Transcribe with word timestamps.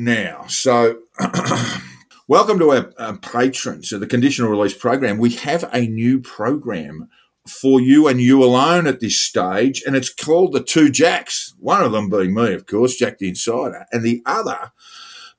now. 0.00 0.46
So, 0.48 1.00
welcome 2.28 2.58
to 2.58 2.70
our, 2.70 2.92
our 2.98 3.18
patrons 3.18 3.92
of 3.92 4.00
the 4.00 4.06
conditional 4.06 4.50
release 4.50 4.74
program. 4.74 5.18
We 5.18 5.30
have 5.36 5.68
a 5.72 5.86
new 5.86 6.20
program 6.20 7.08
for 7.46 7.80
you 7.80 8.08
and 8.08 8.20
you 8.20 8.42
alone 8.42 8.86
at 8.86 9.00
this 9.00 9.20
stage, 9.20 9.82
and 9.86 9.94
it's 9.94 10.12
called 10.12 10.52
the 10.52 10.62
Two 10.62 10.90
Jacks. 10.90 11.54
One 11.58 11.82
of 11.82 11.92
them 11.92 12.08
being 12.08 12.34
me, 12.34 12.54
of 12.54 12.66
course, 12.66 12.96
Jack 12.96 13.18
the 13.18 13.28
Insider, 13.28 13.86
and 13.92 14.02
the 14.02 14.22
other 14.24 14.72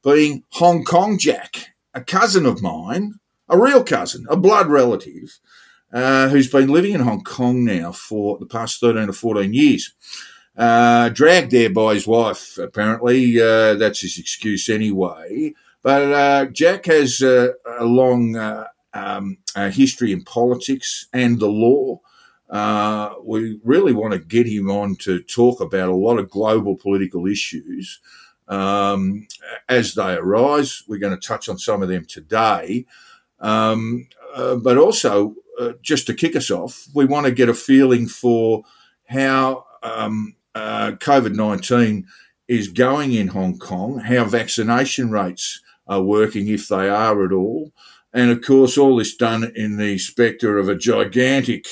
being 0.04 0.44
Hong 0.52 0.84
Kong 0.84 1.18
Jack, 1.18 1.74
a 1.94 2.02
cousin 2.02 2.46
of 2.46 2.62
mine, 2.62 3.16
a 3.50 3.58
real 3.58 3.84
cousin, 3.84 4.26
a 4.30 4.38
blood 4.38 4.68
relative, 4.68 5.40
uh, 5.94 6.30
who's 6.30 6.50
been 6.50 6.70
living 6.70 6.94
in 6.94 7.02
Hong 7.02 7.24
Kong 7.24 7.66
now 7.66 7.92
for 7.92 8.38
the 8.38 8.46
past 8.46 8.80
13 8.80 9.10
or 9.10 9.14
14 9.14 9.54
years. 9.54 9.94
Uh, 10.62 11.10
dragged 11.10 11.50
there 11.50 11.72
by 11.72 11.96
his 11.96 12.06
wife, 12.06 12.60
apparently. 12.60 13.42
Uh, 13.42 13.74
that's 13.74 14.02
his 14.02 14.20
excuse 14.20 14.70
anyway. 14.70 15.56
But 15.82 16.14
uh, 16.14 16.46
Jack 16.52 16.86
has 16.86 17.24
uh, 17.24 17.54
a 17.80 17.84
long 17.84 18.36
uh, 18.36 18.68
um, 18.94 19.40
history 19.56 20.12
in 20.12 20.24
politics 20.24 21.08
and 21.14 21.40
the 21.40 21.48
law. 21.48 22.00
Uh, 22.48 23.16
we 23.24 23.60
really 23.64 23.92
want 23.92 24.14
to 24.14 24.20
get 24.20 24.46
him 24.46 24.70
on 24.70 24.98
to 24.98 25.24
talk 25.24 25.62
about 25.62 25.90
a 25.90 25.96
lot 25.96 26.20
of 26.20 26.30
global 26.30 26.76
political 26.76 27.26
issues 27.26 28.00
um, 28.48 29.28
as 29.68 29.96
they 29.96 30.14
arise. 30.14 30.84
We're 30.88 31.00
going 31.00 31.20
to 31.20 31.28
touch 31.28 31.50
on 31.50 31.58
some 31.58 31.82
of 31.82 31.90
them 31.90 32.06
today. 32.06 32.86
Um, 33.40 34.10
but 34.36 34.78
also, 34.78 35.34
just 35.82 36.06
to 36.06 36.14
kick 36.14 36.36
us 36.36 36.52
off, 36.52 36.88
we 36.94 37.06
want 37.06 37.26
to 37.26 37.32
get 37.32 37.50
a 37.50 37.56
feeling 37.56 38.08
for 38.08 38.62
how 39.08 39.66
um, 39.82 40.36
uh, 40.56 40.92
COVID 40.94 41.36
19 41.36 42.06
is 42.48 42.68
going 42.68 43.14
in 43.14 43.28
Hong 43.30 43.58
Kong, 43.58 44.00
how 44.00 44.26
vaccination 44.26 45.12
rates 45.12 45.62
are 45.88 46.02
working, 46.02 46.48
if 46.48 46.68
they 46.68 46.90
are 46.90 47.24
at 47.26 47.32
all. 47.32 47.72
And 48.14 48.30
of 48.30 48.42
course, 48.42 48.78
all 48.78 48.98
this 48.98 49.16
done 49.16 49.52
in 49.56 49.78
the 49.78 49.98
spectre 49.98 50.58
of 50.58 50.68
a 50.68 50.76
gigantic, 50.76 51.66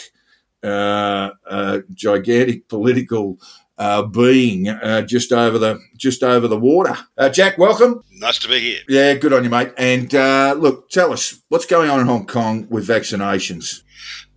uh, 0.63 1.31
uh, 1.49 1.79
gigantic 1.93 2.67
political 2.69 3.39
uh, 3.79 4.03
being 4.03 4.67
uh, 4.67 5.01
just 5.01 5.31
over 5.31 5.57
the 5.57 5.79
just 5.97 6.21
over 6.21 6.47
the 6.47 6.59
water. 6.59 6.97
Uh, 7.17 7.29
Jack, 7.29 7.57
welcome. 7.57 8.03
Nice 8.11 8.37
to 8.39 8.47
be 8.47 8.59
here. 8.59 8.81
Yeah, 8.87 9.13
good 9.15 9.33
on 9.33 9.43
you, 9.43 9.49
mate. 9.49 9.71
And 9.77 10.13
uh, 10.13 10.55
look, 10.57 10.89
tell 10.89 11.11
us 11.13 11.41
what's 11.47 11.65
going 11.65 11.89
on 11.89 12.01
in 12.01 12.05
Hong 12.05 12.27
Kong 12.27 12.67
with 12.69 12.87
vaccinations. 12.87 13.81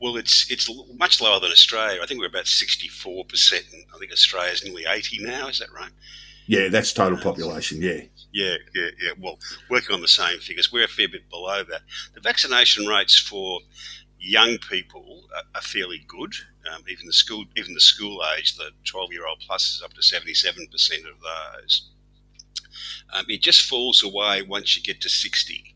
Well, 0.01 0.17
it's 0.17 0.51
it's 0.51 0.71
much 0.97 1.21
lower 1.21 1.41
than 1.41 1.51
Australia. 1.51 2.01
I 2.03 2.07
think 2.07 2.21
we're 2.21 2.27
about 2.27 2.47
sixty 2.47 2.89
four 2.89 3.25
percent. 3.25 3.65
I 3.95 3.99
think 3.99 4.13
Australia's 4.13 4.65
nearly 4.65 4.85
eighty 4.89 5.23
now. 5.23 5.49
Is 5.49 5.59
that 5.59 5.69
right? 5.75 5.93
Yeah, 6.47 6.69
that's 6.69 6.93
total 6.93 7.19
population. 7.19 7.81
Yeah. 7.81 8.01
Yeah, 8.33 8.57
yeah, 8.75 8.89
yeah. 9.01 9.13
Well, 9.21 9.39
working 9.71 9.95
on 9.95 10.01
the 10.01 10.09
same 10.09 10.39
figures, 10.39 10.73
we're 10.73 10.85
a 10.85 10.89
fair 10.89 11.09
bit 11.09 11.29
below 11.31 11.63
that. 11.65 11.83
The 12.15 12.21
vaccination 12.21 12.87
rates 12.87 13.19
for 13.19 13.61
young 14.19 14.59
people 14.59 15.25
are, 15.37 15.43
are 15.55 15.63
fairly 15.63 16.05
good. 16.09 16.35
Um, 16.71 16.83
even 16.89 17.07
the 17.07 17.13
school, 17.13 17.45
even 17.57 17.75
the 17.75 17.81
school 17.81 18.21
age, 18.37 18.57
the 18.57 18.71
twelve-year-old 18.85 19.41
plus 19.47 19.77
is 19.77 19.83
up 19.85 19.93
to 19.95 20.03
seventy-seven 20.03 20.69
percent 20.69 21.03
of 21.03 21.17
those. 21.21 21.91
Um, 23.13 23.25
it 23.29 23.43
just 23.43 23.69
falls 23.69 24.03
away 24.03 24.43
once 24.43 24.77
you 24.77 24.83
get 24.83 25.01
to 25.01 25.09
sixty, 25.09 25.75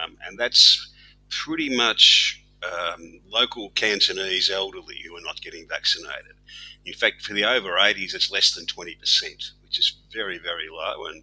um, 0.00 0.16
and 0.26 0.38
that's 0.38 0.92
pretty 1.28 1.74
much 1.74 2.42
um, 2.62 3.20
local 3.28 3.70
Cantonese 3.70 4.50
elderly 4.50 4.96
who 5.04 5.16
are 5.16 5.22
not 5.22 5.40
getting 5.40 5.66
vaccinated. 5.68 6.34
In 6.84 6.94
fact, 6.94 7.22
for 7.22 7.34
the 7.34 7.44
over 7.44 7.70
80s, 7.70 8.14
it's 8.14 8.30
less 8.30 8.54
than 8.54 8.66
20%, 8.66 8.96
which 9.62 9.78
is 9.78 9.96
very, 10.12 10.38
very 10.38 10.68
low. 10.70 11.06
And 11.06 11.22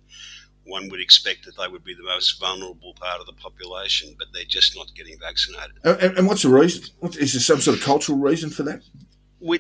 one 0.67 0.89
would 0.89 0.99
expect 0.99 1.45
that 1.45 1.57
they 1.57 1.67
would 1.67 1.83
be 1.83 1.93
the 1.93 2.03
most 2.03 2.39
vulnerable 2.39 2.93
part 2.93 3.19
of 3.19 3.25
the 3.25 3.33
population, 3.33 4.15
but 4.17 4.27
they're 4.33 4.43
just 4.43 4.75
not 4.75 4.93
getting 4.95 5.17
vaccinated. 5.19 5.77
And, 5.83 6.17
and 6.17 6.27
what's 6.27 6.43
the 6.43 6.49
reason? 6.49 6.83
Is 7.19 7.33
there 7.33 7.41
some 7.41 7.61
sort 7.61 7.77
of 7.77 7.83
cultural 7.83 8.17
reason 8.17 8.49
for 8.49 8.63
that? 8.63 8.81
We, 9.39 9.59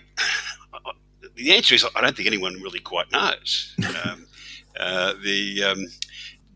the 1.35 1.55
answer 1.55 1.75
is 1.75 1.85
I 1.95 2.01
don't 2.01 2.15
think 2.15 2.27
anyone 2.27 2.53
really 2.55 2.79
quite 2.79 3.11
knows. 3.11 3.75
um, 4.05 4.25
uh, 4.79 5.13
the 5.23 5.63
um, 5.63 5.85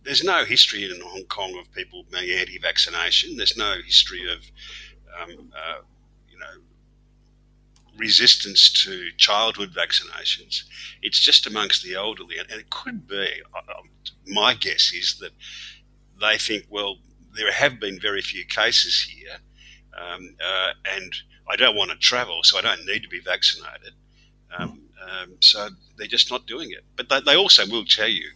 there's 0.03 0.24
no 0.24 0.44
history 0.46 0.84
in 0.84 1.00
Hong 1.02 1.24
Kong 1.25 1.58
of 1.59 1.72
people 1.74 2.06
being 2.12 2.38
anti-vaccination. 2.40 3.38
There's 3.38 3.58
no 3.58 3.75
history 3.86 4.31
of 4.31 4.40
um, 5.22 5.52
uh, 5.54 5.81
you 6.30 6.40
know 6.40 6.62
resistance 8.01 8.72
to 8.84 9.09
childhood 9.17 9.72
vaccinations. 9.73 10.63
It's 11.03 11.19
just 11.19 11.45
amongst 11.45 11.84
the 11.84 11.94
elderly, 11.94 12.38
and 12.39 12.50
it 12.50 12.72
could 12.72 13.07
be. 13.07 13.29
Um, 13.56 13.89
my 14.25 14.56
guess 14.56 14.91
is 14.91 15.17
that 15.19 15.31
they 16.19 16.38
think, 16.38 16.66
well, 16.69 16.97
there 17.35 17.51
have 17.51 17.79
been 17.79 18.00
very 18.00 18.23
few 18.23 18.44
cases 18.44 19.03
here, 19.03 19.38
um, 19.95 20.35
uh, 20.44 20.72
and 20.95 21.13
I 21.47 21.56
don't 21.56 21.75
want 21.75 21.91
to 21.91 21.97
travel, 21.97 22.39
so 22.44 22.57
I 22.57 22.62
don't 22.62 22.85
need 22.88 23.03
to 23.03 23.07
be 23.07 23.19
vaccinated. 23.19 23.94
Um, 24.57 24.81
um, 25.07 25.35
so 25.39 25.69
they're 25.97 26.07
just 26.07 26.31
not 26.31 26.47
doing 26.47 26.72
it. 26.72 26.83
But 26.95 27.07
they, 27.09 27.22
they, 27.22 27.35
also 27.35 27.68
will 27.68 27.85
tell 27.85 28.09
you, 28.09 28.29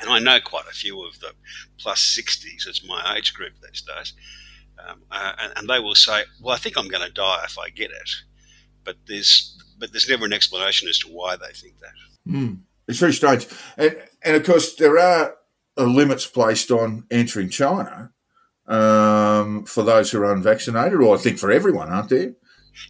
and 0.00 0.10
I 0.10 0.18
know 0.18 0.40
quite 0.40 0.66
a 0.70 0.74
few 0.74 1.06
of 1.06 1.20
the 1.20 1.32
plus 1.78 2.00
60s, 2.18 2.66
it's 2.66 2.86
my 2.86 3.14
age 3.16 3.34
group 3.34 3.52
these 3.62 3.82
days, 3.82 4.14
um, 4.86 5.02
uh, 5.10 5.32
and, 5.38 5.52
and, 5.56 5.68
they 5.68 5.78
will 5.78 5.94
say, 5.94 6.22
well, 6.40 6.54
I 6.54 6.58
think 6.58 6.78
I'm 6.78 6.88
going 6.88 7.06
to 7.06 7.12
die 7.12 7.42
if 7.44 7.58
I 7.58 7.68
get 7.68 7.90
it. 7.90 8.10
But 8.84 8.96
there's, 9.06 9.58
but 9.78 9.92
there's 9.92 10.08
never 10.08 10.24
an 10.24 10.32
explanation 10.32 10.88
as 10.88 10.98
to 11.00 11.08
why 11.08 11.36
they 11.36 11.52
think 11.52 11.78
that. 11.80 12.32
Mm. 12.32 12.60
It's 12.88 12.98
very 12.98 13.12
strange. 13.12 13.46
And, 13.76 13.96
and 14.24 14.36
of 14.36 14.44
course, 14.44 14.74
there 14.74 14.98
are 14.98 15.36
limits 15.76 16.26
placed 16.26 16.70
on 16.70 17.04
entering 17.10 17.48
China 17.48 18.12
um, 18.66 19.64
for 19.64 19.82
those 19.82 20.10
who 20.10 20.20
are 20.20 20.32
unvaccinated, 20.32 21.00
or 21.00 21.14
I 21.14 21.18
think 21.18 21.38
for 21.38 21.50
everyone, 21.50 21.90
aren't 21.90 22.08
there? 22.08 22.34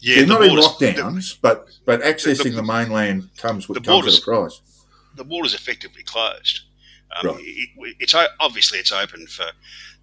Yeah, 0.00 0.16
They're 0.16 0.26
the 0.26 0.32
not 0.32 0.42
in 0.44 0.50
lockdowns, 0.56 1.34
the, 1.34 1.38
but 1.40 1.68
but 1.84 2.02
accessing 2.02 2.44
the, 2.44 2.50
the, 2.50 2.62
mainland 2.62 3.30
comes 3.36 3.68
with 3.68 3.82
comes 3.82 4.06
at 4.06 4.20
a 4.20 4.22
price. 4.22 4.60
The 5.16 5.24
border's 5.24 5.54
effectively 5.54 6.02
closed. 6.02 6.60
Um, 7.16 7.32
right. 7.32 7.40
It, 7.40 7.96
it's 7.98 8.14
obviously 8.38 8.78
it's 8.78 8.92
open 8.92 9.26
for 9.26 9.46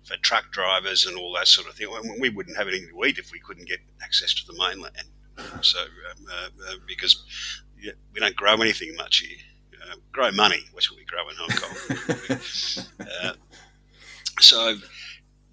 for 0.03 0.17
truck 0.17 0.51
drivers 0.51 1.05
and 1.05 1.17
all 1.17 1.33
that 1.33 1.47
sort 1.47 1.67
of 1.67 1.75
thing. 1.75 1.87
We 2.19 2.29
wouldn't 2.29 2.57
have 2.57 2.67
anything 2.67 2.89
to 2.89 3.05
eat 3.05 3.17
if 3.17 3.31
we 3.31 3.39
couldn't 3.39 3.67
get 3.67 3.79
access 4.01 4.33
to 4.33 4.47
the 4.47 4.57
mainland. 4.57 5.07
So 5.61 5.79
um, 5.79 6.25
uh, 6.31 6.47
uh, 6.69 6.75
because 6.87 7.23
we 7.83 8.19
don't 8.19 8.35
grow 8.35 8.53
anything 8.55 8.95
much 8.95 9.19
here 9.19 9.37
uh, 9.89 9.95
grow 10.11 10.31
money, 10.31 10.63
which 10.73 10.91
we 10.91 11.03
grow 11.05 11.27
in 11.29 11.35
Hong 11.37 11.49
Kong. 11.49 13.07
uh, 13.23 13.33
so 14.39 14.77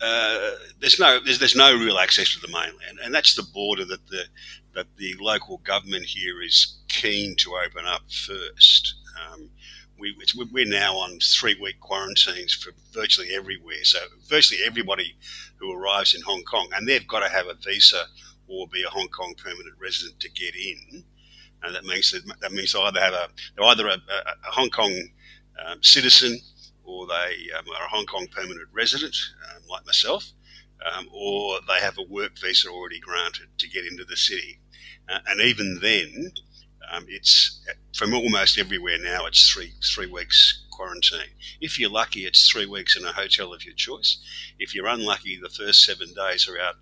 uh, 0.00 0.50
there's 0.80 0.98
no 0.98 1.20
there's, 1.24 1.38
there's 1.38 1.56
no 1.56 1.76
real 1.76 1.98
access 1.98 2.34
to 2.34 2.40
the 2.40 2.48
mainland, 2.48 2.98
and 3.02 3.14
that's 3.14 3.34
the 3.34 3.42
border 3.42 3.84
that 3.84 4.06
the 4.08 4.24
that 4.74 4.86
the 4.96 5.14
local 5.20 5.58
government 5.58 6.04
here 6.04 6.42
is 6.42 6.78
keen 6.88 7.36
to 7.36 7.54
open 7.64 7.86
up 7.86 8.02
first. 8.10 8.94
Um, 9.32 9.50
we, 9.96 10.12
we're 10.50 10.66
now 10.66 10.96
on 10.96 11.20
three 11.20 11.56
week 11.60 11.78
quarantines 11.78 12.52
for 12.52 12.72
virtually 12.92 13.28
everywhere. 13.32 13.84
So 13.84 14.00
virtually 14.28 14.60
everybody 14.66 15.16
who 15.56 15.72
arrives 15.72 16.14
in 16.14 16.22
Hong 16.22 16.42
Kong, 16.42 16.68
and 16.74 16.86
they've 16.86 17.06
got 17.06 17.20
to 17.20 17.28
have 17.28 17.46
a 17.46 17.54
visa 17.54 18.06
or 18.48 18.66
be 18.68 18.82
a 18.86 18.90
Hong 18.90 19.08
Kong 19.08 19.34
permanent 19.36 19.74
resident 19.80 20.20
to 20.20 20.30
get 20.30 20.54
in 20.54 21.04
and 21.64 21.74
that 21.74 21.84
means 21.84 22.10
that, 22.12 22.22
that 22.40 22.52
means 22.52 22.74
either 22.74 23.00
have 23.00 23.14
a 23.14 23.28
they're 23.56 23.66
either 23.66 23.88
a, 23.88 23.92
a, 23.92 24.48
a 24.48 24.52
Hong 24.52 24.70
Kong 24.70 24.92
um, 25.64 25.82
citizen 25.82 26.38
or 26.84 27.06
they 27.06 27.48
um, 27.58 27.64
are 27.76 27.86
a 27.86 27.88
Hong 27.88 28.06
Kong 28.06 28.26
permanent 28.30 28.68
resident, 28.72 29.16
um, 29.50 29.62
like 29.70 29.86
myself, 29.86 30.32
um, 30.92 31.08
or 31.12 31.58
they 31.66 31.80
have 31.80 31.96
a 31.98 32.02
work 32.02 32.38
visa 32.38 32.68
already 32.68 33.00
granted 33.00 33.46
to 33.58 33.68
get 33.68 33.86
into 33.86 34.04
the 34.04 34.16
city. 34.16 34.60
Uh, 35.08 35.20
and 35.28 35.40
even 35.40 35.78
then, 35.80 36.32
um, 36.92 37.06
it's 37.08 37.62
from 37.94 38.12
almost 38.12 38.58
everywhere 38.58 38.98
now. 38.98 39.24
It's 39.26 39.50
three 39.50 39.72
three 39.94 40.06
weeks 40.06 40.66
quarantine. 40.70 41.32
If 41.60 41.78
you're 41.78 41.90
lucky, 41.90 42.26
it's 42.26 42.48
three 42.50 42.66
weeks 42.66 42.96
in 42.96 43.04
a 43.04 43.12
hotel 43.12 43.54
of 43.54 43.64
your 43.64 43.74
choice. 43.74 44.18
If 44.58 44.74
you're 44.74 44.86
unlucky, 44.86 45.38
the 45.40 45.48
first 45.48 45.84
seven 45.84 46.12
days 46.12 46.48
are 46.48 46.60
out 46.60 46.76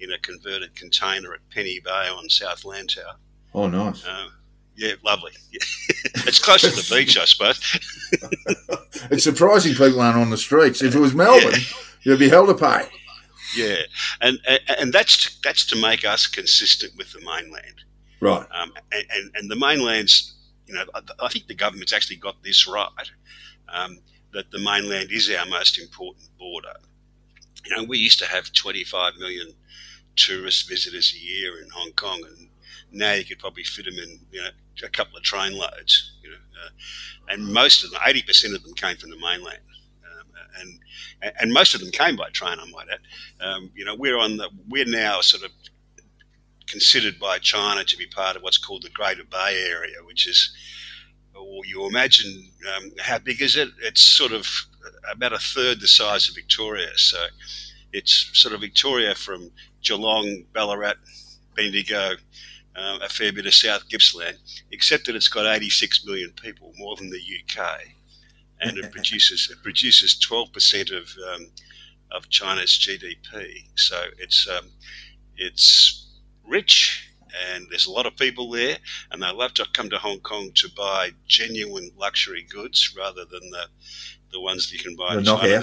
in 0.00 0.12
a 0.12 0.18
converted 0.18 0.74
container 0.74 1.34
at 1.34 1.40
Penny 1.50 1.80
Bay 1.84 2.08
on 2.08 2.28
South 2.28 2.62
Lantau. 2.62 3.14
Oh, 3.54 3.68
nice. 3.68 4.04
Uh, 4.04 4.28
yeah, 4.76 4.94
lovely. 5.04 5.32
it's 5.52 6.42
close 6.42 6.62
to 6.62 6.70
the 6.70 6.94
beach, 6.94 7.16
I 7.16 7.24
suppose. 7.24 7.60
it's 9.10 9.24
surprising 9.24 9.72
people 9.74 10.00
aren't 10.00 10.18
on 10.18 10.30
the 10.30 10.36
streets. 10.36 10.82
If 10.82 10.94
it 10.94 11.00
was 11.00 11.14
Melbourne, 11.14 11.52
yeah. 11.52 11.76
you'd 12.02 12.18
be 12.18 12.28
held 12.28 12.48
to 12.48 12.54
pay. 12.54 12.88
Yeah, 13.56 13.76
and 14.20 14.38
and 14.80 14.92
that's 14.92 15.38
that's 15.44 15.64
to 15.66 15.76
make 15.76 16.04
us 16.04 16.26
consistent 16.26 16.96
with 16.96 17.12
the 17.12 17.20
mainland, 17.20 17.84
right? 18.20 18.44
Um, 18.50 18.72
and, 18.90 19.04
and, 19.14 19.30
and 19.36 19.50
the 19.50 19.54
mainland's, 19.54 20.34
you 20.66 20.74
know, 20.74 20.84
I 21.22 21.28
think 21.28 21.46
the 21.46 21.54
government's 21.54 21.92
actually 21.92 22.16
got 22.16 22.42
this 22.42 22.66
right. 22.66 22.88
Um, 23.72 23.98
that 24.32 24.50
the 24.50 24.58
mainland 24.58 25.12
is 25.12 25.30
our 25.30 25.46
most 25.46 25.78
important 25.78 26.28
border. 26.36 26.74
You 27.64 27.76
know, 27.76 27.84
we 27.84 27.98
used 27.98 28.18
to 28.20 28.26
have 28.26 28.52
25 28.52 29.16
million 29.18 29.48
tourist 30.16 30.68
visitors 30.68 31.14
a 31.14 31.18
year 31.18 31.60
in 31.62 31.68
Hong 31.70 31.92
Kong, 31.92 32.22
and 32.38 32.48
Now 32.92 33.12
you 33.14 33.24
could 33.24 33.38
probably 33.38 33.64
fit 33.64 33.86
them 33.86 33.98
in, 33.98 34.20
you 34.30 34.42
know, 34.42 34.50
a 34.84 34.88
couple 34.88 35.16
of 35.16 35.22
train 35.22 35.56
loads, 35.56 36.12
you 36.22 36.30
know, 36.30 36.36
uh, 36.36 36.70
and 37.32 37.52
most 37.52 37.84
of 37.84 37.90
them, 37.90 38.00
eighty 38.06 38.22
percent 38.22 38.54
of 38.54 38.62
them 38.62 38.74
came 38.74 38.96
from 38.96 39.10
the 39.10 39.16
mainland, 39.18 39.58
um, 40.04 40.26
and 40.60 40.80
and 41.40 41.52
most 41.52 41.74
of 41.74 41.80
them 41.80 41.90
came 41.90 42.16
by 42.16 42.28
train. 42.30 42.58
I 42.60 42.70
might 42.70 42.86
add. 42.92 43.44
Um, 43.44 43.70
you 43.74 43.84
know, 43.84 43.94
we're 43.96 44.18
on 44.18 44.36
the 44.36 44.50
we're 44.68 44.84
now 44.84 45.20
sort 45.20 45.42
of 45.44 45.50
considered 46.66 47.18
by 47.18 47.38
China 47.38 47.84
to 47.84 47.96
be 47.96 48.06
part 48.06 48.36
of 48.36 48.42
what's 48.42 48.58
called 48.58 48.82
the 48.82 48.90
Greater 48.90 49.24
Bay 49.24 49.64
Area, 49.68 49.96
which 50.06 50.26
is, 50.26 50.52
or 51.34 51.64
you 51.66 51.86
imagine 51.86 52.50
um, 52.76 52.90
how 53.00 53.18
big 53.18 53.42
is 53.42 53.56
it? 53.56 53.68
It's 53.82 54.02
sort 54.02 54.32
of 54.32 54.46
about 55.10 55.32
a 55.32 55.38
third 55.38 55.80
the 55.80 55.88
size 55.88 56.28
of 56.28 56.34
Victoria. 56.34 56.90
So 56.96 57.24
it's 57.92 58.30
sort 58.32 58.54
of 58.54 58.60
Victoria 58.60 59.14
from 59.14 59.50
Geelong, 59.82 60.44
Ballarat, 60.52 60.94
Bendigo, 61.56 62.12
um, 62.76 63.00
a 63.02 63.08
fair 63.08 63.32
bit 63.32 63.46
of 63.46 63.54
South 63.54 63.88
Gippsland, 63.88 64.36
except 64.72 65.06
that 65.06 65.14
it's 65.14 65.28
got 65.28 65.46
86 65.46 66.04
million 66.04 66.30
people, 66.30 66.72
more 66.76 66.96
than 66.96 67.10
the 67.10 67.20
UK, 67.20 67.80
and 68.60 68.78
it 68.78 68.90
produces 68.92 69.48
it 69.50 69.62
produces 69.62 70.18
12 70.18 70.52
percent 70.52 70.90
of 70.90 71.08
um, 71.32 71.46
of 72.10 72.28
China's 72.30 72.70
GDP. 72.70 73.66
So 73.76 74.02
it's 74.18 74.48
um, 74.48 74.70
it's 75.36 76.08
rich, 76.46 77.10
and 77.52 77.66
there's 77.70 77.86
a 77.86 77.90
lot 77.90 78.06
of 78.06 78.16
people 78.16 78.50
there, 78.50 78.76
and 79.10 79.22
they 79.22 79.32
love 79.32 79.54
to 79.54 79.66
come 79.72 79.90
to 79.90 79.98
Hong 79.98 80.20
Kong 80.20 80.50
to 80.54 80.68
buy 80.76 81.10
genuine 81.26 81.90
luxury 81.98 82.46
goods 82.50 82.94
rather 82.96 83.24
than 83.24 83.50
the 83.50 83.66
the 84.32 84.40
ones 84.40 84.68
that 84.68 84.76
you 84.76 84.82
can 84.82 84.96
buy. 84.96 85.14
The 85.16 85.22
China. 85.22 85.60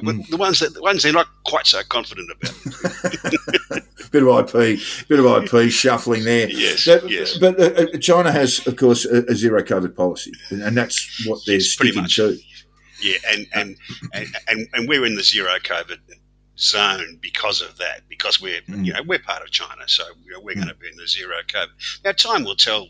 Mm. 0.00 0.28
The 0.28 0.36
ones 0.36 0.58
that 0.60 0.74
the 0.74 0.82
ones 0.82 1.02
they're 1.02 1.12
not 1.12 1.28
quite 1.44 1.66
so 1.66 1.82
confident 1.88 2.30
about. 2.30 3.82
bit 4.10 4.22
of 4.22 4.54
IP, 4.54 4.80
bit 5.08 5.20
of 5.20 5.26
IP 5.54 5.70
shuffling 5.70 6.24
there. 6.24 6.48
Yes, 6.50 6.86
but, 6.86 7.08
yes. 7.08 7.38
But 7.38 7.60
uh, 7.60 7.82
uh, 7.94 7.98
China 7.98 8.32
has, 8.32 8.66
of 8.66 8.76
course, 8.76 9.04
a, 9.04 9.24
a, 9.24 9.34
zero 9.34 9.62
COVID 9.62 9.96
policy, 9.96 10.32
and 10.50 10.76
that's 10.76 11.26
what 11.26 11.40
they're 11.46 11.56
yes, 11.56 11.70
sticking 11.70 12.06
to. 12.06 12.38
Yeah, 13.00 13.18
and 13.30 13.46
and, 13.54 13.76
and 14.14 14.26
and 14.48 14.68
and 14.72 14.88
we're 14.88 15.04
in 15.04 15.14
the 15.16 15.22
zero 15.22 15.50
COVID 15.58 15.98
zone 16.62 17.18
because 17.20 17.60
of 17.60 17.76
that, 17.78 18.02
because 18.08 18.40
we're 18.40 18.60
mm. 18.62 18.84
you 18.84 18.92
know 18.92 19.02
we're 19.02 19.18
part 19.18 19.42
of 19.42 19.50
China, 19.50 19.82
so 19.86 20.04
you 20.24 20.32
know, 20.32 20.40
we're 20.40 20.54
mm. 20.54 20.64
going 20.64 20.68
to 20.68 20.74
be 20.74 20.88
in 20.88 20.96
the 20.96 21.08
zero 21.08 21.36
COVID. 21.48 22.02
Now, 22.04 22.12
time 22.12 22.44
will 22.44 22.56
tell 22.56 22.88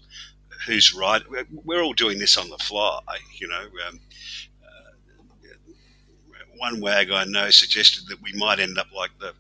who's 0.66 0.94
right. 0.94 1.22
We're 1.64 1.82
all 1.82 1.94
doing 1.94 2.19
this 2.19 2.36
on 2.36 2.48
the 2.48 2.58
fly, 2.58 3.00
you 3.38 3.48
know. 3.48 3.64
Um, 3.88 4.00
one 6.62 6.80
wag 6.80 7.10
I 7.10 7.24
know 7.24 7.50
suggested 7.50 8.06
that 8.06 8.22
we 8.22 8.32
might 8.34 8.60
end 8.60 8.78
up 8.78 8.86
like 8.94 9.10
the, 9.19 9.32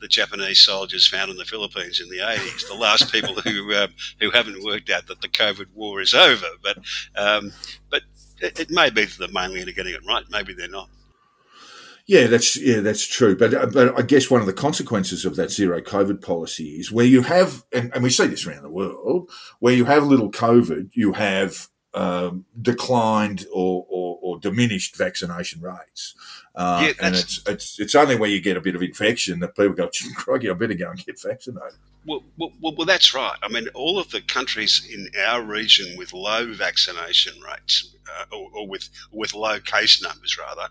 the 0.00 0.08
Japanese 0.08 0.60
soldiers 0.60 1.06
found 1.06 1.30
in 1.30 1.36
the 1.36 1.44
Philippines 1.44 2.00
in 2.00 2.08
the 2.08 2.24
80s, 2.24 2.66
the 2.66 2.74
last 2.74 3.12
people 3.12 3.34
who 3.34 3.74
um, 3.74 3.90
who 4.18 4.30
haven't 4.30 4.64
worked 4.64 4.88
out 4.88 5.06
that 5.08 5.20
the 5.20 5.28
COVID 5.28 5.66
war 5.74 6.00
is 6.00 6.14
over. 6.14 6.46
But 6.62 6.78
um, 7.16 7.52
but 7.90 8.02
it, 8.40 8.60
it, 8.60 8.70
may 8.70 8.88
be 8.88 9.04
that 9.04 9.18
the 9.18 9.28
mainland 9.28 9.68
are 9.68 9.72
getting 9.72 9.92
it 9.92 10.06
right. 10.08 10.24
Maybe 10.30 10.54
they're 10.54 10.68
not. 10.68 10.88
Yeah, 12.10 12.26
that's 12.26 12.56
yeah, 12.56 12.80
that's 12.80 13.06
true. 13.06 13.36
But 13.36 13.54
uh, 13.54 13.66
but 13.66 13.96
I 13.96 14.02
guess 14.02 14.28
one 14.28 14.40
of 14.40 14.48
the 14.48 14.52
consequences 14.52 15.24
of 15.24 15.36
that 15.36 15.52
zero 15.52 15.80
COVID 15.80 16.20
policy 16.20 16.70
is 16.70 16.90
where 16.90 17.06
you 17.06 17.22
have, 17.22 17.64
and, 17.72 17.92
and 17.94 18.02
we 18.02 18.10
see 18.10 18.26
this 18.26 18.44
around 18.44 18.64
the 18.64 18.68
world, 18.68 19.30
where 19.60 19.74
you 19.74 19.84
have 19.84 20.08
little 20.08 20.28
COVID, 20.28 20.90
you 20.94 21.12
have 21.12 21.68
um, 21.94 22.46
declined 22.60 23.46
or, 23.52 23.86
or, 23.88 24.09
or, 24.34 24.40
diminished 24.40 24.96
vaccination 24.96 25.60
rates. 25.60 26.14
Uh, 26.54 26.86
yeah, 26.86 27.06
and 27.06 27.14
it's, 27.14 27.40
it's 27.46 27.78
it's 27.78 27.94
only 27.94 28.16
when 28.16 28.30
you 28.30 28.40
get 28.40 28.56
a 28.56 28.60
bit 28.60 28.74
of 28.74 28.82
infection 28.82 29.40
that 29.40 29.56
people 29.56 29.72
go, 29.74 29.88
crikey, 30.16 30.50
I 30.50 30.54
better 30.54 30.74
go 30.74 30.90
and 30.90 31.04
get 31.04 31.20
vaccinated. 31.20 31.78
Well, 32.06 32.22
well, 32.38 32.50
well, 32.62 32.86
that's 32.86 33.14
right. 33.14 33.36
I 33.42 33.48
mean, 33.48 33.68
all 33.74 33.98
of 33.98 34.10
the 34.10 34.22
countries 34.22 34.88
in 34.90 35.08
our 35.26 35.42
region 35.42 35.96
with 35.98 36.14
low 36.14 36.52
vaccination 36.52 37.34
rates, 37.42 37.94
uh, 38.08 38.34
or, 38.34 38.48
or, 38.54 38.68
with 38.68 38.88
with 39.12 39.34
low 39.34 39.60
case 39.60 40.02
numbers, 40.02 40.38
rather, 40.38 40.68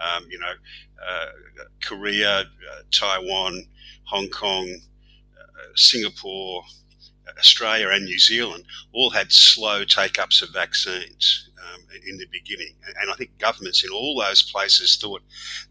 um, 0.00 0.26
you 0.30 0.38
know, 0.38 0.52
uh, 1.08 1.26
Korea, 1.82 2.40
uh, 2.40 2.44
Taiwan, 2.92 3.66
Hong 4.04 4.28
Kong, 4.28 4.68
uh, 5.38 5.72
Singapore, 5.74 6.62
Australia 7.38 7.88
and 7.90 8.04
New 8.04 8.18
Zealand 8.18 8.64
all 8.92 9.10
had 9.10 9.32
slow 9.32 9.84
take 9.84 10.18
ups 10.18 10.42
of 10.42 10.52
vaccines 10.52 11.50
um, 11.72 11.80
in 12.06 12.16
the 12.18 12.26
beginning. 12.30 12.74
And 13.00 13.10
I 13.10 13.14
think 13.14 13.38
governments 13.38 13.84
in 13.84 13.90
all 13.90 14.20
those 14.20 14.42
places 14.42 14.96
thought 14.96 15.22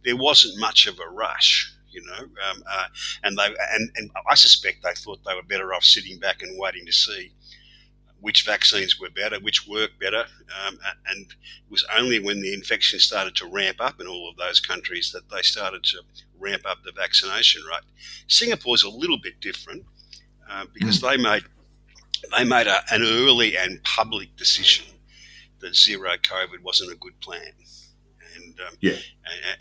there 0.03 0.17
wasn't 0.17 0.59
much 0.59 0.87
of 0.87 0.99
a 0.99 1.09
rush. 1.09 1.71
You 1.89 2.03
know, 2.03 2.23
um, 2.23 2.61
uh, 2.69 2.87
and 3.23 3.37
they 3.37 3.45
and, 3.71 3.89
and 3.95 4.11
I 4.29 4.35
suspect 4.35 4.83
they 4.83 4.93
thought 4.95 5.23
they 5.23 5.33
were 5.33 5.43
better 5.43 5.73
off 5.73 5.85
sitting 5.85 6.19
back 6.19 6.41
and 6.41 6.59
waiting 6.59 6.85
to 6.85 6.91
see 6.91 7.31
which 8.19 8.43
vaccines 8.43 8.99
were 8.99 9.09
better, 9.11 9.39
which 9.39 9.67
worked 9.67 9.99
better. 9.99 10.25
Um, 10.65 10.79
and 11.07 11.27
it 11.27 11.69
was 11.69 11.85
only 11.95 12.19
when 12.19 12.41
the 12.41 12.53
infection 12.53 12.99
started 12.99 13.35
to 13.35 13.47
ramp 13.47 13.77
up 13.79 14.01
in 14.01 14.07
all 14.07 14.29
of 14.29 14.35
those 14.35 14.59
countries 14.59 15.11
that 15.11 15.29
they 15.29 15.41
started 15.41 15.83
to 15.83 16.01
ramp 16.39 16.63
up 16.65 16.79
the 16.83 16.91
vaccination 16.91 17.61
rate. 17.69 17.83
Singapore's 18.27 18.83
a 18.83 18.89
little 18.89 19.19
bit 19.21 19.39
different 19.39 19.85
uh, 20.49 20.65
because 20.73 20.99
mm. 20.99 21.09
they 21.09 21.17
made 21.17 21.43
they 22.35 22.43
made 22.43 22.67
a, 22.67 22.81
an 22.91 23.03
early 23.03 23.57
and 23.57 23.83
public 23.83 24.35
decision 24.35 24.85
that 25.59 25.75
zero 25.75 26.09
COVID 26.21 26.61
wasn't 26.63 26.91
a 26.91 26.95
good 26.95 27.19
plan. 27.21 27.51
And, 28.35 28.59
um, 28.67 28.75
yeah. 28.81 28.95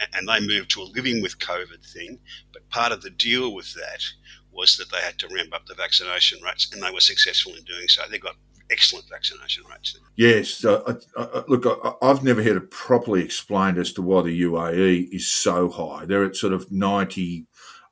and, 0.00 0.08
and 0.14 0.28
they 0.28 0.46
moved 0.46 0.70
to 0.72 0.82
a 0.82 0.84
living 0.94 1.22
with 1.22 1.38
COVID 1.38 1.84
thing. 1.92 2.18
But 2.52 2.68
part 2.70 2.92
of 2.92 3.02
the 3.02 3.10
deal 3.10 3.54
with 3.54 3.72
that 3.74 4.02
was 4.52 4.76
that 4.76 4.90
they 4.90 4.98
had 4.98 5.18
to 5.18 5.28
ramp 5.28 5.54
up 5.54 5.66
the 5.66 5.74
vaccination 5.74 6.40
rates, 6.42 6.70
and 6.72 6.82
they 6.82 6.90
were 6.90 7.00
successful 7.00 7.54
in 7.54 7.64
doing 7.64 7.88
so. 7.88 8.02
They 8.10 8.18
got 8.18 8.36
excellent 8.70 9.08
vaccination 9.10 9.64
rates. 9.70 9.98
Yes, 10.16 10.64
uh, 10.64 10.80
I, 11.16 11.22
I, 11.22 11.42
look, 11.48 11.66
I, 11.66 12.06
have 12.06 12.24
never 12.24 12.42
heard 12.42 12.56
it 12.56 12.70
properly 12.70 13.22
explained 13.22 13.78
as 13.78 13.92
to 13.94 14.02
why 14.02 14.22
the 14.22 14.42
UAE 14.42 15.08
is 15.12 15.28
so 15.28 15.68
high. 15.68 16.06
They're 16.06 16.24
at 16.24 16.36
sort 16.36 16.52
of 16.52 16.70
ninety 16.70 17.46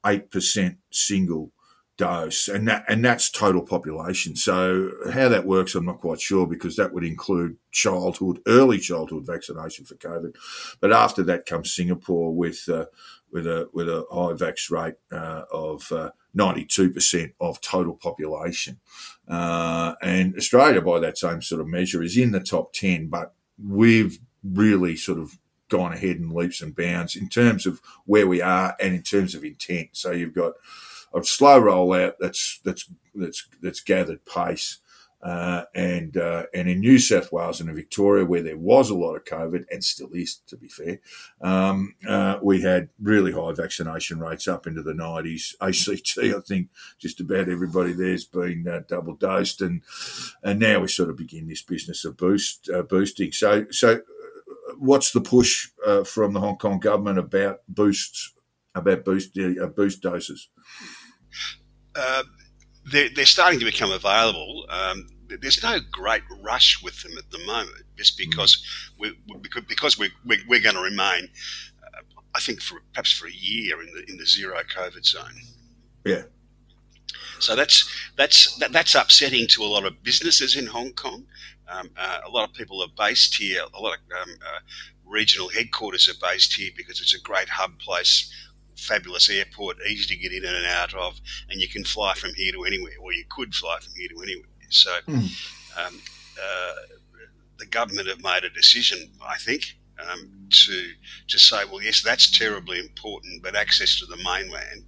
eight 0.06 0.30
percent 0.30 0.76
single 0.90 1.52
dose, 1.96 2.48
and 2.48 2.66
that 2.68 2.84
and 2.88 3.04
that's 3.04 3.30
total 3.30 3.62
population. 3.62 4.36
So 4.36 4.90
how 5.12 5.28
that 5.28 5.46
works, 5.46 5.74
I'm 5.74 5.84
not 5.84 6.00
quite 6.00 6.20
sure 6.20 6.46
because 6.46 6.76
that 6.76 6.92
would 6.92 7.04
include 7.04 7.56
childhood, 7.70 8.40
early 8.46 8.78
childhood 8.78 9.26
vaccination 9.26 9.84
for 9.84 9.94
COVID, 9.96 10.34
but 10.80 10.92
after 10.92 11.22
that 11.24 11.46
comes 11.46 11.74
Singapore 11.74 12.34
with 12.34 12.68
uh, 12.68 12.86
with 13.30 13.46
a 13.46 13.68
with 13.72 13.88
a 13.88 14.04
high 14.10 14.32
vax 14.32 14.70
rate 14.70 14.94
uh, 15.10 15.42
of. 15.52 15.90
Uh, 15.92 16.10
92% 16.34 17.34
of 17.40 17.60
total 17.60 17.94
population. 17.94 18.80
Uh, 19.28 19.94
and 20.00 20.34
Australia, 20.36 20.80
by 20.80 20.98
that 20.98 21.18
same 21.18 21.42
sort 21.42 21.60
of 21.60 21.68
measure, 21.68 22.02
is 22.02 22.16
in 22.16 22.32
the 22.32 22.40
top 22.40 22.72
10, 22.72 23.08
but 23.08 23.34
we've 23.62 24.18
really 24.42 24.96
sort 24.96 25.18
of 25.18 25.38
gone 25.68 25.92
ahead 25.92 26.16
in 26.16 26.30
leaps 26.30 26.60
and 26.60 26.76
bounds 26.76 27.16
in 27.16 27.28
terms 27.28 27.66
of 27.66 27.80
where 28.04 28.26
we 28.26 28.42
are 28.42 28.76
and 28.80 28.94
in 28.94 29.02
terms 29.02 29.34
of 29.34 29.44
intent. 29.44 29.88
So 29.92 30.10
you've 30.10 30.34
got 30.34 30.52
a 31.14 31.24
slow 31.24 31.60
rollout 31.60 32.14
that's 32.20 32.60
that's 32.64 32.90
that's 33.14 33.46
that's 33.60 33.80
gathered 33.80 34.24
pace. 34.24 34.78
Uh, 35.22 35.62
and 35.72 36.16
uh, 36.16 36.46
and 36.52 36.68
in 36.68 36.80
New 36.80 36.98
South 36.98 37.30
Wales 37.30 37.60
and 37.60 37.70
in 37.70 37.76
Victoria, 37.76 38.24
where 38.24 38.42
there 38.42 38.58
was 38.58 38.90
a 38.90 38.94
lot 38.96 39.14
of 39.14 39.24
COVID 39.24 39.66
and 39.70 39.84
still 39.84 40.10
is, 40.12 40.40
to 40.48 40.56
be 40.56 40.66
fair, 40.66 40.98
um, 41.40 41.94
uh, 42.08 42.40
we 42.42 42.62
had 42.62 42.88
really 43.00 43.30
high 43.30 43.52
vaccination 43.52 44.18
rates 44.18 44.48
up 44.48 44.66
into 44.66 44.82
the 44.82 44.92
90s. 44.92 45.54
ACT, 45.60 46.18
I 46.18 46.40
think, 46.40 46.70
just 46.98 47.20
about 47.20 47.48
everybody 47.48 47.92
there's 47.92 48.24
been 48.24 48.66
uh, 48.66 48.80
double 48.88 49.14
dosed, 49.14 49.62
and 49.62 49.82
and 50.42 50.58
now 50.58 50.80
we 50.80 50.88
sort 50.88 51.08
of 51.08 51.16
begin 51.16 51.46
this 51.46 51.62
business 51.62 52.04
of 52.04 52.16
boost 52.16 52.68
uh, 52.68 52.82
boosting. 52.82 53.30
So 53.30 53.66
so, 53.70 53.92
uh, 53.92 54.72
what's 54.76 55.12
the 55.12 55.20
push 55.20 55.68
from 56.04 56.32
the 56.32 56.40
Hong 56.40 56.58
Kong 56.58 56.80
government 56.80 57.20
about 57.20 57.60
boosts 57.68 58.32
about 58.74 59.04
boost 59.04 59.38
boost 59.76 60.02
doses? 60.02 60.48
Uh, 61.94 62.24
they're, 62.90 63.08
they're 63.14 63.26
starting 63.26 63.60
to 63.60 63.64
become 63.64 63.92
available. 63.92 64.66
Um, 64.68 65.06
there's 65.40 65.62
no 65.62 65.78
great 65.90 66.22
rush 66.42 66.82
with 66.82 67.02
them 67.02 67.12
at 67.16 67.30
the 67.30 67.38
moment, 67.46 67.84
just 67.96 68.18
because 68.18 68.62
we 68.98 69.16
because 69.70 69.98
we're, 69.98 70.10
we're, 70.26 70.40
we're 70.48 70.60
going 70.60 70.74
to 70.74 70.82
remain, 70.82 71.28
uh, 71.82 72.02
I 72.34 72.40
think, 72.40 72.60
for 72.60 72.80
perhaps 72.92 73.12
for 73.12 73.26
a 73.26 73.32
year 73.32 73.80
in 73.80 73.88
the 73.94 74.10
in 74.10 74.18
the 74.18 74.26
zero 74.26 74.56
COVID 74.76 75.04
zone. 75.04 75.40
Yeah. 76.04 76.22
So 77.38 77.56
that's 77.56 77.88
that's 78.16 78.56
that, 78.58 78.72
that's 78.72 78.94
upsetting 78.94 79.46
to 79.48 79.62
a 79.62 79.66
lot 79.66 79.84
of 79.84 80.02
businesses 80.02 80.56
in 80.56 80.66
Hong 80.66 80.92
Kong. 80.92 81.24
Um, 81.68 81.90
uh, 81.96 82.20
a 82.26 82.30
lot 82.30 82.48
of 82.48 82.54
people 82.54 82.82
are 82.82 82.88
based 82.96 83.34
here. 83.36 83.62
A 83.74 83.80
lot 83.80 83.94
of 83.94 84.28
um, 84.28 84.34
uh, 84.40 84.60
regional 85.06 85.48
headquarters 85.48 86.08
are 86.08 86.28
based 86.30 86.54
here 86.54 86.70
because 86.76 87.00
it's 87.00 87.14
a 87.14 87.20
great 87.20 87.48
hub 87.48 87.78
place 87.78 88.30
fabulous 88.82 89.30
airport, 89.30 89.76
easy 89.88 90.14
to 90.14 90.20
get 90.20 90.32
in 90.32 90.44
and 90.44 90.66
out 90.66 90.94
of, 90.94 91.20
and 91.50 91.60
you 91.60 91.68
can 91.68 91.84
fly 91.84 92.14
from 92.14 92.32
here 92.34 92.52
to 92.52 92.64
anywhere, 92.64 92.94
or 93.00 93.12
you 93.12 93.24
could 93.28 93.54
fly 93.54 93.78
from 93.80 93.92
here 93.94 94.08
to 94.08 94.22
anywhere. 94.22 94.48
So 94.70 94.90
mm. 95.06 95.86
um, 95.86 96.00
uh, 96.40 96.74
the 97.58 97.66
government 97.66 98.08
have 98.08 98.22
made 98.22 98.44
a 98.44 98.50
decision, 98.50 99.10
I 99.24 99.36
think, 99.38 99.76
um, 99.98 100.30
to 100.66 100.90
to 101.28 101.38
say, 101.38 101.64
well, 101.64 101.82
yes, 101.82 102.02
that's 102.02 102.30
terribly 102.30 102.78
important, 102.78 103.42
but 103.42 103.54
access 103.54 103.98
to 104.00 104.06
the 104.06 104.16
mainland 104.16 104.84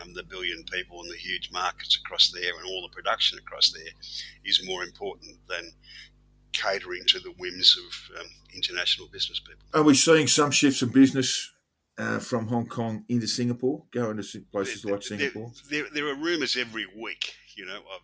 um, 0.00 0.14
the 0.14 0.22
billion 0.22 0.62
people 0.64 1.00
and 1.00 1.10
the 1.10 1.16
huge 1.16 1.50
markets 1.52 1.98
across 2.04 2.30
there 2.30 2.56
and 2.56 2.66
all 2.66 2.82
the 2.82 2.94
production 2.94 3.38
across 3.38 3.72
there 3.72 3.92
is 4.44 4.64
more 4.64 4.82
important 4.82 5.36
than 5.48 5.72
catering 6.52 7.02
to 7.06 7.18
the 7.20 7.32
whims 7.38 7.76
of 7.78 8.20
um, 8.20 8.26
international 8.54 9.08
business 9.08 9.40
people. 9.40 9.62
Are 9.74 9.82
we 9.82 9.94
seeing 9.94 10.26
some 10.26 10.50
shifts 10.50 10.82
in 10.82 10.90
business 10.90 11.50
uh, 11.98 12.18
from 12.18 12.46
Hong 12.48 12.66
Kong 12.66 13.04
into 13.08 13.26
Singapore, 13.26 13.82
going 13.90 14.16
to 14.16 14.40
places 14.50 14.82
there, 14.82 14.92
like 14.94 15.02
Singapore? 15.02 15.52
There, 15.68 15.86
there, 15.92 16.08
are 16.08 16.14
rumours 16.14 16.56
every 16.56 16.86
week, 16.96 17.34
you 17.54 17.66
know, 17.66 17.80
of 17.94 18.00